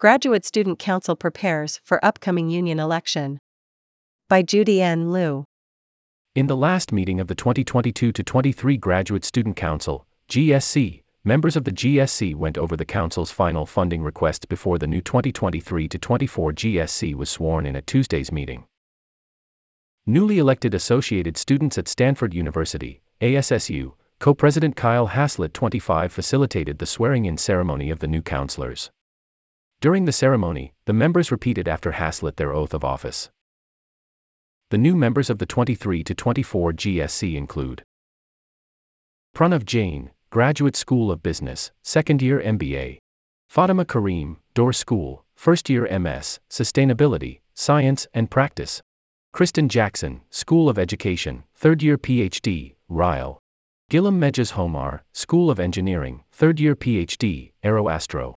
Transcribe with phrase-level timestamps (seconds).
[0.00, 3.38] Graduate Student Council prepares for upcoming union election.
[4.30, 5.12] By Judy N.
[5.12, 5.44] Liu.
[6.34, 11.70] In the last meeting of the 2022 23 Graduate Student Council, GSC, members of the
[11.70, 17.28] GSC went over the Council's final funding requests before the new 2023 24 GSC was
[17.28, 18.64] sworn in at Tuesday's meeting.
[20.06, 26.86] Newly elected Associated Students at Stanford University, ASSU, co president Kyle Haslett 25 facilitated the
[26.86, 28.90] swearing in ceremony of the new counselors.
[29.80, 33.30] During the ceremony, the members repeated after Haslett their oath of office.
[34.68, 37.82] The new members of the 23 to 24 GSC include
[39.34, 42.98] Pranav Jain, Graduate School of Business, second year MBA.
[43.48, 48.82] Fatima Karim, Doerr School, first year MS, Sustainability, Science and Practice.
[49.32, 53.38] Kristen Jackson, School of Education, third year PhD, Ryle.
[53.90, 58.34] Gillam Mejas Homar, School of Engineering, third year PhD, Aeroastro.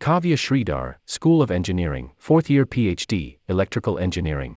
[0.00, 4.54] Kavya Sridhar, School of Engineering, fourth year PhD, Electrical Engineering.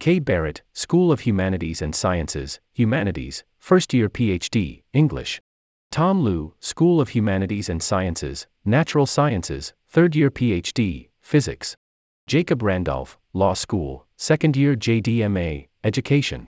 [0.00, 5.40] Kay Barrett, School of Humanities and Sciences, Humanities, first year PhD, English.
[5.90, 11.76] Tom Liu, School of Humanities and Sciences, Natural Sciences, third year PhD, Physics.
[12.26, 16.46] Jacob Randolph, Law School, second year JDMA, Education.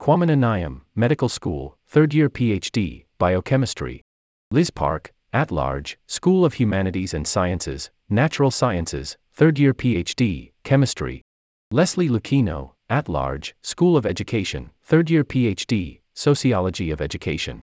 [0.00, 4.02] Kwamina Medical School, third year PhD, Biochemistry.
[4.50, 11.22] Liz Park, at large, School of Humanities and Sciences, Natural Sciences, third year PhD, Chemistry.
[11.70, 17.60] Leslie Lucchino, at large, School of Education, third year PhD, Sociology of Education.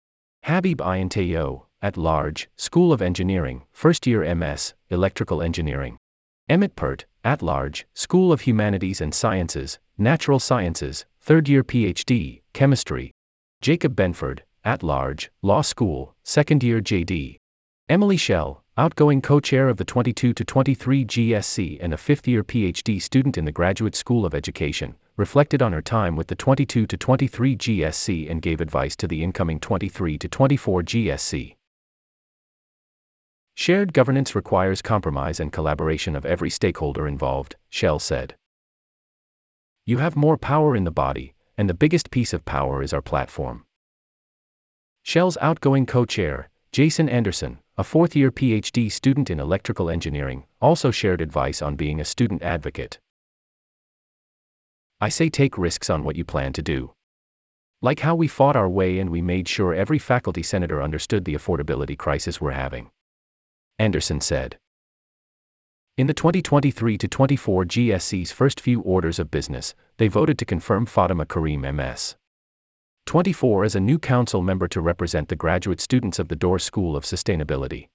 [0.44, 5.98] Habib Ayanteo, at large, School of Engineering, first year MS, Electrical Engineering.
[6.50, 13.12] Emmett Pert, at large, School of Humanities and Sciences, Natural Sciences, third year PhD, Chemistry.
[13.62, 17.41] Jacob Benford, at large, Law School, second year JD.
[17.90, 22.44] Emily Shell, outgoing co chair of the 22 to 23 GSC and a fifth year
[22.44, 26.86] PhD student in the Graduate School of Education, reflected on her time with the 22
[26.86, 31.56] to 23 GSC and gave advice to the incoming 23 to 24 GSC.
[33.56, 38.36] Shared governance requires compromise and collaboration of every stakeholder involved, Shell said.
[39.86, 43.02] You have more power in the body, and the biggest piece of power is our
[43.02, 43.66] platform.
[45.04, 50.90] Shell's outgoing co chair, Jason Anderson, a fourth year PhD student in electrical engineering, also
[50.90, 52.98] shared advice on being a student advocate.
[55.02, 56.94] I say take risks on what you plan to do.
[57.82, 61.36] Like how we fought our way and we made sure every faculty senator understood the
[61.36, 62.90] affordability crisis we're having.
[63.78, 64.58] Anderson said.
[65.98, 70.86] In the 2023 to 24 GSC's first few orders of business, they voted to confirm
[70.86, 72.16] Fatima Karim MS.
[73.06, 76.96] 24 as a new council member to represent the graduate students of the Doerr School
[76.96, 77.90] of Sustainability.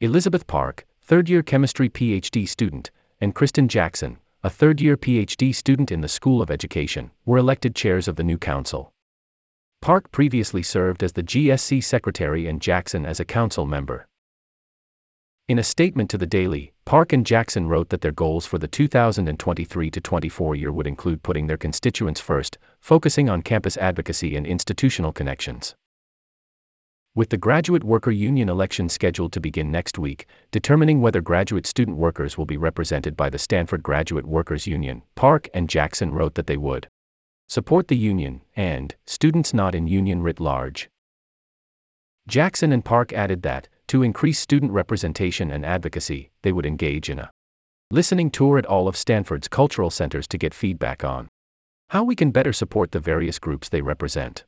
[0.00, 2.90] Elizabeth Park, third year chemistry PhD student,
[3.20, 7.74] and Kristen Jackson, a third year PhD student in the School of Education, were elected
[7.74, 8.92] chairs of the new council.
[9.80, 14.06] Park previously served as the GSC secretary and Jackson as a council member.
[15.48, 18.68] In a statement to the Daily, Park and Jackson wrote that their goals for the
[18.68, 24.46] 2023 to 24 year would include putting their constituents first, focusing on campus advocacy and
[24.46, 25.74] institutional connections.
[27.16, 31.96] With the Graduate Worker Union election scheduled to begin next week, determining whether graduate student
[31.96, 36.46] workers will be represented by the Stanford Graduate Workers Union, Park and Jackson wrote that
[36.46, 36.86] they would
[37.48, 40.88] support the union and students not in union writ large.
[42.28, 47.18] Jackson and Park added that, to increase student representation and advocacy, they would engage in
[47.18, 47.30] a
[47.90, 51.28] listening tour at all of Stanford's cultural centers to get feedback on
[51.90, 54.46] how we can better support the various groups they represent.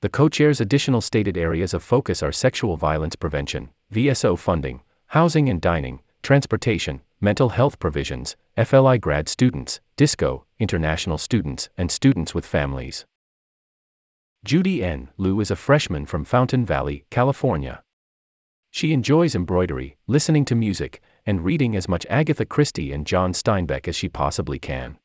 [0.00, 5.50] The co chair's additional stated areas of focus are sexual violence prevention, VSO funding, housing
[5.50, 12.46] and dining, transportation, mental health provisions, FLI grad students, DISCO, international students, and students with
[12.46, 13.04] families.
[14.46, 15.10] Judy N.
[15.18, 17.82] Liu is a freshman from Fountain Valley, California.
[18.70, 23.88] She enjoys embroidery, listening to music, and reading as much Agatha Christie and John Steinbeck
[23.88, 24.98] as she possibly can.